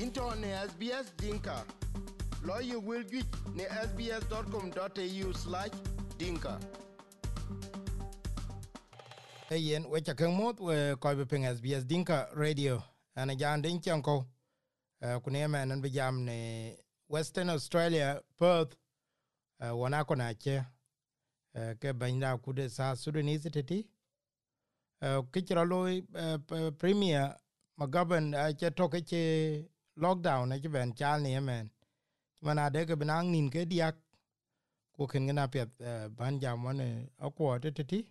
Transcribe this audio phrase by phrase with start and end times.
[0.00, 1.64] into ne SBS Dinka.
[2.42, 5.70] Lawyer will get ne sbs.com.au slash
[6.18, 6.58] dinka.
[9.50, 12.82] Yen wecha keng mot we koi be ping SBS Dinka Radio.
[13.16, 14.24] Ana jan din chanko
[15.02, 16.76] uh, kunie men an bijam ne
[17.08, 18.76] Western Australia, Perth.
[19.60, 20.64] Uh, wana kona che.
[21.54, 23.84] Uh, ke banya kude sa Sudanese tete
[25.32, 26.02] kichira loy
[26.78, 27.34] premier
[27.76, 31.70] magaban che toke che lockdown che ben chal ni men
[32.42, 33.96] mana de ke benang nin ke diak
[34.96, 35.68] ko ken gana pet
[36.16, 38.04] ban jam wane akwo tete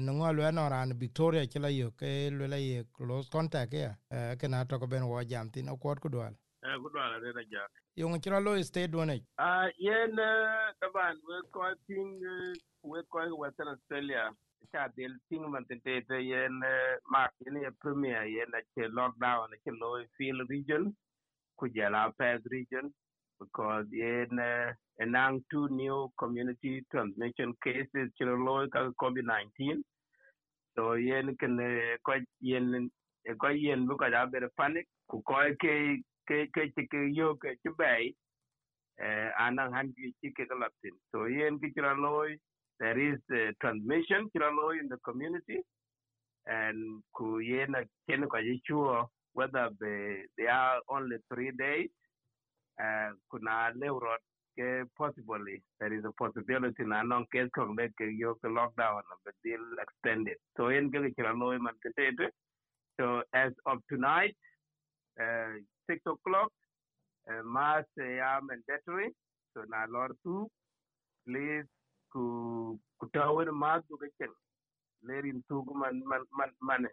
[0.00, 3.94] no ngol we no ran victoria chila yo ke le la ye close contact ya
[4.36, 6.34] ke na to ko ben wo jam tin akwo ku dwal
[6.82, 7.62] ku dwal re na ja
[7.96, 10.16] yo chira lo state one ah yen
[10.80, 12.20] taban we ko tin
[12.82, 14.30] we ko western australia
[14.72, 16.60] cha del ting man te te yen
[17.10, 20.94] mark ni premier yen che lockdown che lo feel region.
[21.58, 22.92] Ku jala past region,
[23.38, 24.38] because yen
[25.00, 29.82] enang two new community transmission cases che lo ka covid 19
[30.74, 31.58] so yen ken
[32.02, 32.90] ko yen
[33.38, 34.86] ko yen bu ka da ber panic.
[35.10, 38.14] Ku ko ke ke ke ke yo ke che bay
[38.98, 42.36] eh anang han ki ke galatin so yen ki chiro loy
[42.80, 45.60] there is uh, transmission kiralo in the community.
[46.46, 51.90] And ku yena ken ko sure whether they, they are only three days
[52.82, 54.22] uh, kuna leurot
[54.58, 59.02] ke possibly there is a possibility na non case kong de ke yo ke lockdown
[59.24, 62.26] but deal extended so yen ke kiralo man ketete
[62.98, 64.34] so as of tonight
[65.20, 65.52] uh,
[65.88, 66.50] six o'clock
[67.30, 69.10] uh, mass uh, mandatory.
[69.54, 70.48] So na lord two
[71.26, 71.68] please
[72.12, 74.32] ku ku tawon ma du ga ken
[75.08, 76.88] lerin tu man man man man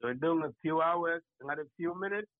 [0.00, 2.30] so dung a few hours another few minutes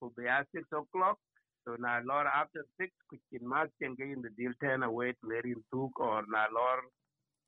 [0.00, 1.18] ku be at six o'clock.
[1.64, 5.14] So na lor after six ku kin ma ken ga in the deal ten away
[5.24, 6.78] lerin tu or na lor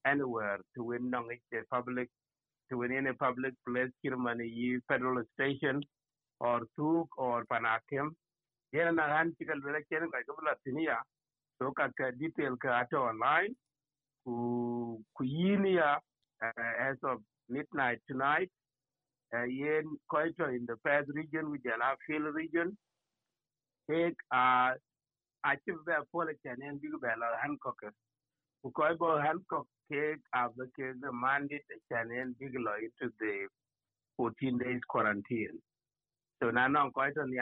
[0.07, 2.09] anywhere to win nong a public
[2.71, 5.83] to win any public place kirmani federal station
[6.41, 8.11] or tuk or panakem
[8.75, 10.99] yana na han tikal bela ken ga gabla tiniya
[11.59, 11.89] so ka
[12.21, 13.55] detail ka ato online
[14.27, 15.97] Kuyinia
[16.43, 17.19] uh, as of
[17.49, 18.51] midnight tonight.
[19.35, 22.77] Uh, yen Koito in the Perth region, which is our field region,
[23.91, 24.71] take uh,
[25.45, 27.77] achieve the politician and big bella Hancock.
[28.65, 33.47] Ukoibo Hancock take advocate the mandate and big law into the
[34.17, 35.59] 14 days quarantine.
[36.43, 37.41] So now I'm quite on the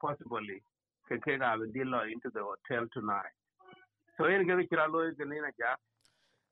[0.00, 0.62] possibly
[1.10, 3.41] take a deal into the hotel tonight.
[4.16, 5.76] So in ga kira lo ne ja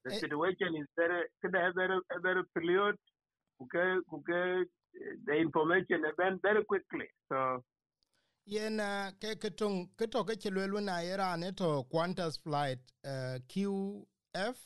[0.05, 2.97] the situation is very kada very very period
[3.61, 4.65] kuke kuke
[5.27, 7.63] the information event very quickly so
[8.47, 8.79] yen
[9.21, 14.57] ke ketung keto ke chelwelu na era ne to qantas flight uh, qf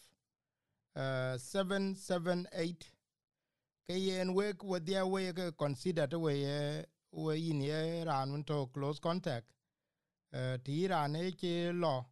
[0.97, 2.91] uh, 778
[3.88, 6.37] ke yen wek their way ke consider to we
[7.11, 9.47] we in ye ran to close contact.
[10.32, 12.06] Uh, ti ran e ke lo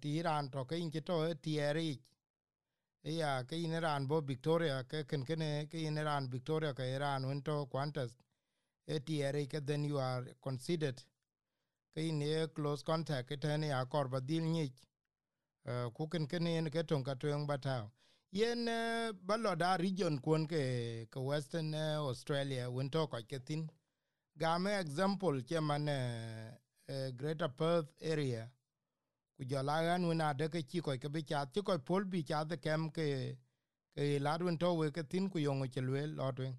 [0.00, 1.98] ti ran to ke inche to tieri
[3.02, 7.24] ya ke in ran bo victoria ke ken ken ke in ran victoria ke ran
[7.24, 8.16] un to quantas
[8.86, 11.02] e tieri ke then you are considered.
[11.94, 14.72] Ke in a close contact ke ten ya kor ba dil ni
[15.94, 17.90] ku ken ken en ke ton ka to twen batao
[18.32, 18.66] yen
[19.26, 23.70] baloda region kun ke ke western australia un to ko ke tin
[24.36, 25.86] game example ke man
[27.16, 28.50] greater perth area
[29.36, 32.54] ku jola an wen adeke ci kɔc ke bi cath ci kɔc pol bi cath
[32.64, 33.06] kem ke
[33.96, 36.54] ke lad wen tɔ we ke tin ku yöŋö ci lueel lɔt weŋ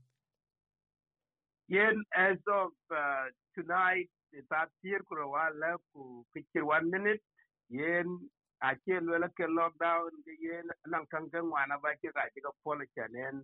[1.67, 3.25] yen as of uh,
[3.55, 4.09] tonight
[4.51, 7.23] that year ku ro wala ku picture one minute.
[7.69, 8.29] Yen
[8.61, 12.51] ache luela ke lockdown ke yen nan kan ke ngwana ba ke ga ke ka
[12.63, 13.43] pol chanen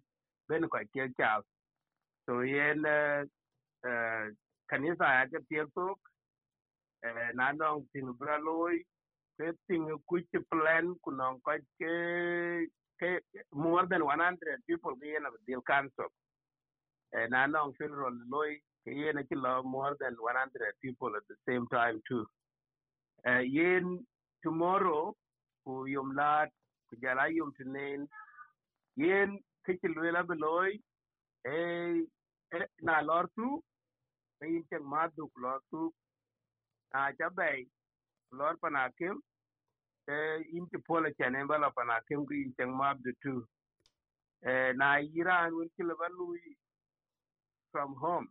[0.50, 1.46] ben ko ke cath
[2.26, 3.26] so yen uh,
[3.88, 4.26] uh,
[4.72, 6.00] kanisa ya ke tiek tok
[7.34, 8.78] na nong tin bra loy
[9.42, 11.40] getting a quick plan kunong
[11.82, 13.12] ke
[13.54, 16.10] more than 100 people ke na deal council
[17.14, 18.52] and I know funeral loy
[18.86, 22.26] ke yen kilo more than 100 people at the same time too.
[23.28, 24.06] Uh, yen
[24.44, 25.14] tomorrow
[25.66, 26.50] ku yum lat
[26.90, 28.08] ku jala yum tinen
[28.96, 30.70] yen ke kilwela beloy
[31.48, 32.06] e
[32.82, 33.50] na lor tu
[34.42, 35.92] yin cheng maduk lor tu.
[36.94, 37.68] Na chabay
[38.32, 39.20] lor panakim
[40.58, 43.36] inti pola chane bala pana kem ku chang mab de tu.
[44.80, 46.38] Na iran won kila balu
[47.72, 48.30] from home.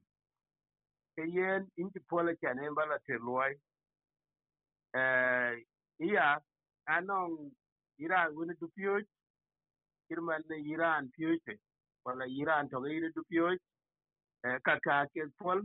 [1.17, 3.53] Ke yen inchi pola chane bala te loy
[4.94, 5.55] eh
[6.03, 6.41] iya
[6.87, 7.53] anong
[7.99, 9.05] iran wini du piyoj
[10.12, 11.55] irman ne iran piyoje
[12.05, 13.23] wala iran to ga du
[14.44, 15.62] eh kaka ke pol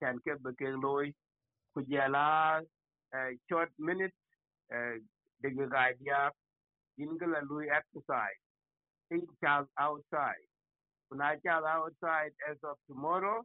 [0.00, 1.12] chan ke be ke loy
[1.74, 1.80] ku
[3.14, 4.14] eh short minute
[5.44, 6.30] eh de ga dia
[6.98, 8.40] in gala lui exercise.
[9.08, 10.46] Think child outside.
[11.08, 13.44] When I child outside as of tomorrow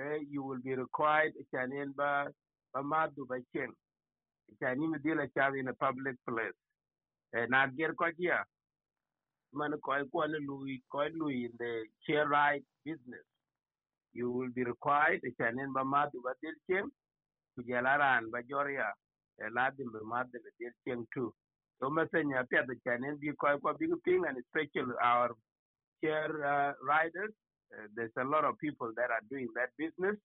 [0.00, 2.28] eh, you will be required chanin ba
[2.72, 3.72] ba madu ba chen
[4.62, 6.58] chani mi dila child in a public place?
[7.34, 8.44] Eh, na ger ko dia
[9.52, 13.26] man ko ko lui ko lui in the share right business.
[14.12, 16.86] You will be required chanin ba madu ba dil
[19.48, 21.32] ladim ba madu ba dil chen too.
[21.80, 23.70] So the chanin bi ko ko
[24.28, 25.30] and especially our
[26.02, 27.32] share uh, riders
[27.72, 30.16] uh, there's a lot of people that are doing that business.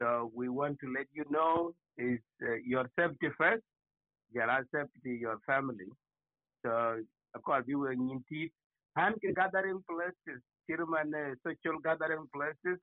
[0.00, 3.62] So we want to let you know is uh, your safety first.
[4.32, 5.88] Your safety your family.
[6.64, 7.00] So
[7.34, 8.50] of course we will need
[8.96, 12.80] and gathering places Chairman, uh, social gathering places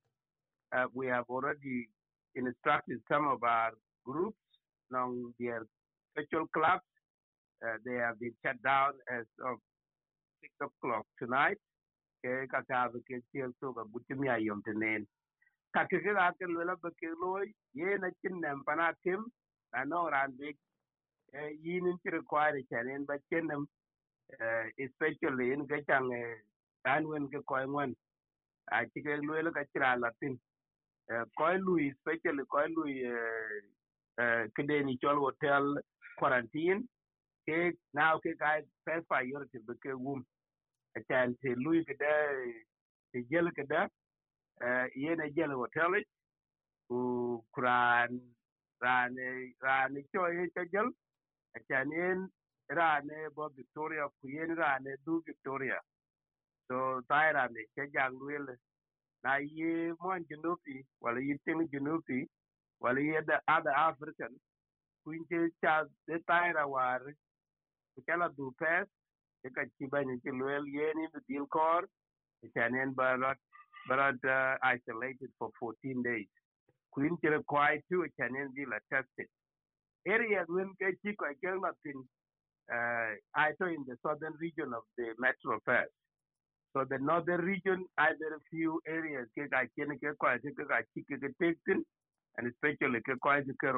[0.75, 1.89] uh, we have already
[2.35, 3.71] instructed some of our
[4.05, 4.37] groups
[4.93, 5.63] along their
[6.17, 6.85] social clubs.
[7.65, 9.57] Uh, they have been shut down as of
[10.41, 11.57] six o'clock tonight.
[12.25, 15.05] Ke kaka ke tiel to ka butim ya yom tenen.
[15.75, 19.25] Ka ke ga ke lela be ke loy ye na chin nem pana tim
[19.73, 20.57] na no ran big
[21.63, 23.65] yin in ti require chanen ba chenem
[24.79, 26.09] especially in ke chang
[26.85, 27.95] an wen ke koy ngwan
[28.71, 30.39] a ti ke loy ka tira latin
[31.37, 32.95] koy lui especially koy lui
[34.55, 35.65] ke de ni chol hotel
[36.19, 36.83] quarantine
[37.47, 37.59] ke
[37.93, 40.23] now ke guy first priority be ke wum
[40.97, 42.13] achan te lui ke da
[43.13, 43.87] te jel ke da
[44.95, 45.99] ye na jel hotel
[46.89, 46.99] ku
[47.55, 48.21] kuran
[48.83, 49.15] ran
[49.67, 50.89] ran cho ye cha jel
[51.59, 52.27] achan yen
[52.79, 55.79] ran bo victoria ku yen ran du victoria.
[56.69, 58.47] So tai ran ne che jang luel
[59.23, 62.19] na ye mon junupi wala ting junupi
[62.83, 64.35] wala ye the other african
[65.05, 67.01] kuin che cha de tai ra war
[68.07, 68.87] kala du pes
[69.43, 71.83] e ka ci bañ ci luel yeni bi dil kor
[72.43, 73.37] e chanen barot
[73.89, 76.29] barot uh, isolated for 14 days.
[76.91, 79.29] Queen ci required to chanen di la tested.
[80.07, 81.99] Area when ke ci ko ke la tin
[82.71, 85.93] uh, I in the southern region of the metro first
[86.73, 90.65] so the northern region I there a few areas ke ka ken ke ko ke
[90.69, 91.85] ka ci ke taken
[92.37, 93.29] and especially ke ko
[93.61, 93.69] ke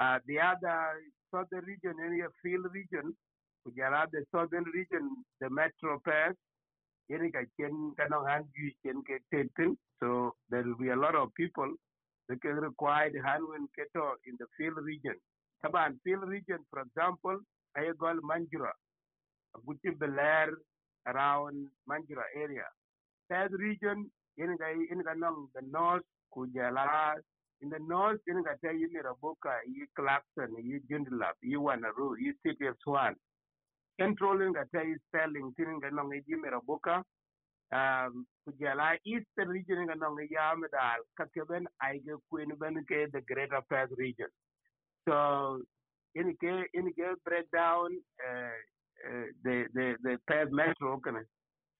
[0.00, 3.14] uh, the other southern region area field region
[3.64, 6.34] Gujarat, the southern region, the metro pass.
[10.00, 11.72] So there will be a lot of people
[12.28, 15.14] that can require the handwen keto in the field region.
[15.64, 17.38] Taban field region, for example,
[17.76, 18.72] Ayagol Mandurah,
[19.66, 20.50] Guti Belair
[21.06, 22.64] around Mandurah area.
[23.30, 26.02] Third region, the north,
[26.34, 27.14] Kujala,
[27.62, 32.34] in the north, yeni ka tell you Raboka, yi Clarkson, yi Joondalup, yi Wanneroo, yi
[32.68, 33.16] of Swan
[34.00, 37.02] controlling the tay spelling tin ga nong ji mera boka
[37.72, 42.84] um kujala eastern region ga nong ya medal ka ke ben ai ga queen ben
[42.90, 44.28] ke the greater path region.
[45.08, 45.62] So
[46.14, 47.98] in ke in ke breakdown
[48.28, 48.56] uh,
[49.08, 51.22] uh, the the the path metro kana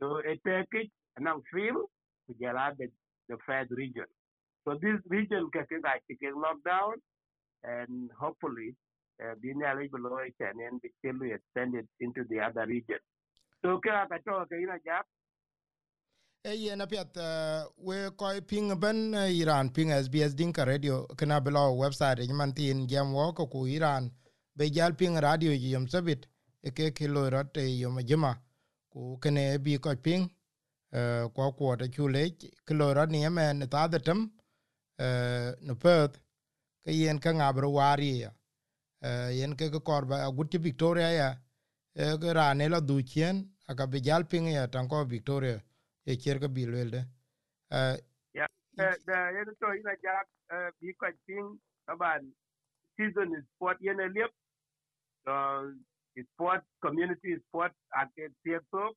[0.00, 0.90] so it take it
[1.21, 1.85] nong feel
[2.28, 2.88] kujala the
[3.28, 4.07] the path region
[4.64, 6.95] so this region ke ga ke lockdown
[7.64, 8.75] and hopefully
[9.23, 12.99] uh, being eligible and then be still extended into the other region.
[13.62, 15.04] So ka ka to ka ina jap
[16.45, 21.40] e yen apiat uh, we koy ping ben uh, iran ping sbs dinka radio kana
[21.40, 24.11] below website e man tin jam wo ko iran
[24.57, 26.26] be jal ping radio yom sabit
[26.64, 28.35] e ke kilo rat e yom jema
[28.92, 30.28] ku kene bi ko ping
[31.35, 32.35] ko ko ta chule
[33.09, 34.41] ni men ta da tem uh,
[35.62, 36.18] no perth.
[36.85, 38.30] Ke yen ka ngabro wari ya.
[39.30, 41.30] Yen ke kor ba gut victoria ya.
[41.94, 45.61] Ke rane la du chen aka be jal ping ya tan ko victoria
[46.06, 47.04] e cher ka bi lelde
[48.35, 50.16] ya da yen to ina ja
[50.80, 52.32] bi ko ping taban
[52.97, 54.32] season is sport yen lep
[56.32, 58.97] sport community sport ake tieto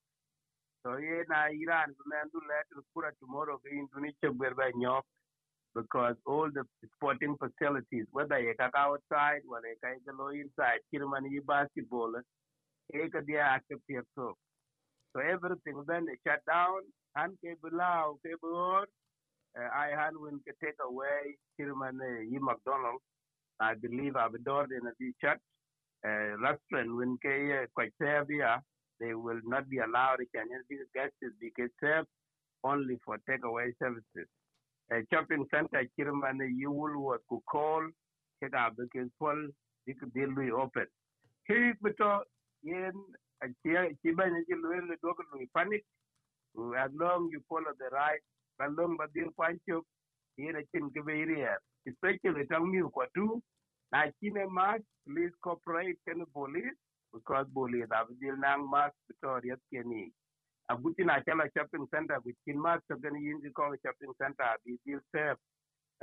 [0.84, 5.06] so ye na iran men du let kura tomorrow ke indonesia berba nyok
[5.76, 6.64] because all the
[6.96, 12.14] sporting facilities, whether you go outside whether you go inside, Kirman basketball,
[12.94, 13.80] you can be active
[14.16, 14.36] so.
[15.18, 16.80] Everything then shut down,
[17.16, 17.82] and cable
[19.58, 21.36] uh, I had when to take away
[22.02, 22.38] uh, E.
[22.40, 23.02] McDonald.
[23.60, 25.40] I believe I've door in a church
[26.06, 27.94] uh, restaurant when ke quite
[29.00, 30.48] they will not be allowed to can
[30.94, 32.08] guests because served
[32.64, 34.28] only for takeaway services.
[34.92, 37.20] A shopping center you will was
[39.86, 40.86] you could deal with open.
[41.48, 42.22] He beto
[42.64, 42.94] yen
[43.42, 45.84] a chiba ni panic
[46.80, 48.22] as long you follow the right
[48.60, 49.84] kalong badil pancho
[50.38, 51.56] yen a chin kibiriya
[51.88, 53.42] especially tang mi kwa tu
[53.92, 56.78] na chine mas please cooperate can police
[57.14, 60.12] because police abdil nang mas victoria keni
[60.72, 64.78] abuti na chala shopping center with chin mas to gani yin ko shopping center be
[64.86, 65.38] deal serve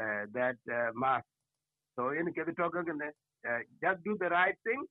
[0.03, 1.27] uh, that uh, mask.
[1.97, 3.01] So in ke talk again
[3.49, 4.85] uh, just do the right thing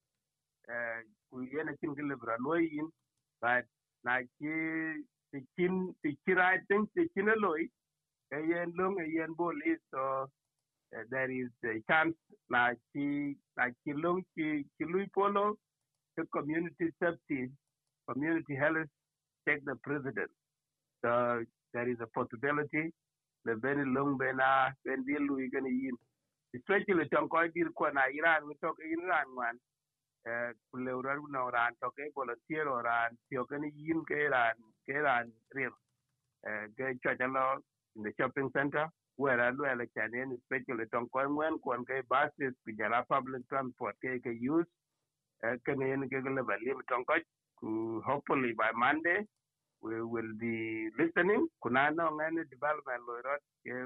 [1.31, 2.89] ku yen a chin kilibra loyin
[3.41, 3.65] but
[4.03, 4.53] na ki
[5.35, 7.61] uh, chin the right thing the chin loy
[8.35, 10.27] uh, yen long uh, yen police so
[10.95, 12.15] uh, there is a chance
[12.49, 12.63] na
[12.93, 13.07] ki
[13.57, 14.47] na ki long ki
[14.77, 15.45] ki lui polo
[16.17, 17.41] the community safety
[18.09, 18.91] community health
[19.47, 20.31] take the president.
[21.05, 21.43] So
[21.73, 22.91] there is a possibility
[23.45, 25.97] the very long bena ben bi lui gan in.
[26.55, 29.57] especially tong ko dir ko na iran we talk iran man.
[30.27, 34.55] Uh, kuleurar na ran to ke volunteer ran tio gan yin ke ran
[34.87, 35.73] ke ran real
[36.49, 37.59] uh, ke chajalo
[37.97, 42.55] in the shopping center where I do election especially tong ko ngwen kon ke buses
[42.65, 42.71] ku
[43.09, 44.67] public transport ke ke use
[45.45, 47.15] uh, ke ne ke le balim tong ko
[48.05, 49.25] hopefully by monday
[49.81, 51.47] we will be listening.
[51.63, 53.01] Kuna no any development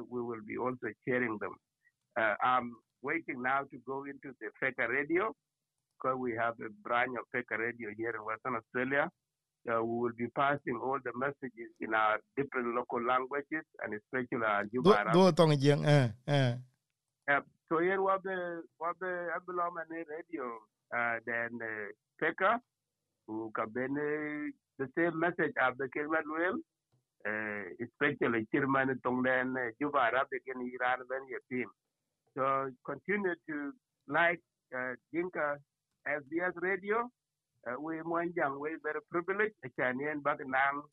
[0.09, 1.55] we will be also sharing them.
[2.17, 5.33] Uh, i'm waiting now to go into the Feka radio
[5.95, 9.09] because we have a branch of Feka radio here in Western Australia.
[9.69, 14.45] Uh, we will be passing all the messages in our different local languages and especially
[14.45, 15.03] our Juba
[15.57, 16.53] jeng eh eh.
[17.27, 20.45] Uh, so here what the what the Abulama radio
[20.95, 21.89] uh, then uh,
[22.21, 22.59] Feka
[23.55, 23.71] can
[24.79, 26.57] the same message of the Kilman will
[27.27, 31.69] uh, especially Chirman Tonglen Juba Arabic in Iran when your team.
[32.37, 33.71] So continue to
[34.07, 34.41] like
[34.75, 35.57] uh, Dinka
[36.07, 37.09] SBS radio.
[37.81, 37.97] We
[38.35, 39.55] young, we very privileged.
[39.79, 40.83] Chinese back now.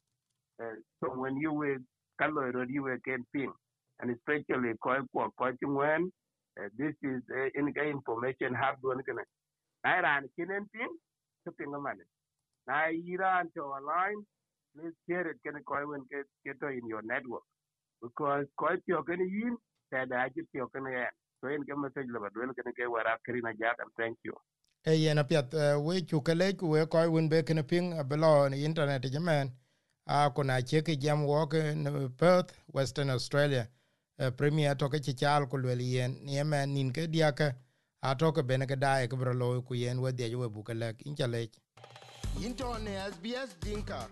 [1.00, 1.78] So when you were
[2.18, 3.52] color you were camping,
[4.00, 6.12] and especially koi kwa koi when
[6.78, 9.22] this is uh, in information have one kana.
[9.84, 10.88] I ran kinen pin
[11.46, 12.04] to pin money.
[12.66, 14.24] Now Iran to align,
[14.74, 17.42] please share it can go and get get in your network.
[18.00, 19.56] Because quite you can in
[19.90, 21.14] that I just you can end.
[21.40, 24.34] So in cái message là bạn can get where up Karina Jack and thank you.
[24.84, 29.02] E yen apiat uh, we chukale we koi win be kene ping below on internet
[29.02, 29.46] jamen
[30.06, 33.68] a ah, kona cheke jam walk in uh, Perth Western Australia
[34.18, 37.54] uh, premier toke chichal kulweli yen yemen nin ke diaka
[38.02, 41.50] atoke beneke dae kebro loy ku yen we dia we bukalek inchalech
[42.40, 44.08] into ne SBS dinka.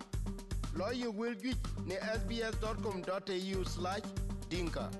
[0.93, 4.91] You will get ne sbs.com.au/dinka